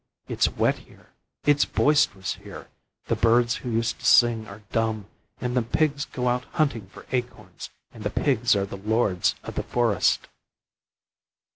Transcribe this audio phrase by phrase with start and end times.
[0.27, 1.11] It's wet here!
[1.43, 2.69] it's boisterous here!
[3.05, 5.05] The birds who used to sing are dumb,
[5.39, 9.53] and the pigs go out hunting for acorns, and the pigs are the lords of
[9.53, 10.27] the forest!"